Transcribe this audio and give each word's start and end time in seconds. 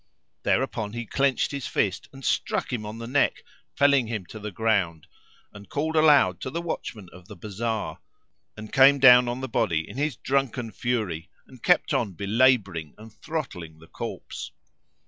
Thereupon 0.41 0.93
he 0.93 1.05
clenched 1.05 1.51
his 1.51 1.67
fist 1.67 2.09
and 2.11 2.25
struck 2.25 2.73
him 2.73 2.87
on 2.87 2.97
the 2.97 3.05
neck, 3.05 3.43
felling 3.75 4.07
him 4.07 4.25
to 4.29 4.39
the 4.39 4.49
ground, 4.49 5.05
and 5.53 5.69
called 5.69 5.95
aloud 5.95 6.41
to 6.41 6.49
the 6.49 6.59
watchman 6.59 7.07
of 7.13 7.27
the 7.27 7.35
bazar, 7.35 7.99
and 8.57 8.73
came 8.73 8.97
down 8.97 9.27
on 9.27 9.41
the 9.41 9.47
body 9.47 9.87
in 9.87 9.97
his 9.97 10.15
drunken 10.15 10.71
fury 10.71 11.29
and 11.45 11.61
kept 11.61 11.93
on 11.93 12.13
belabouring 12.13 12.95
and 12.97 13.13
throttling 13.13 13.77
the 13.77 13.85
corpse. 13.85 14.49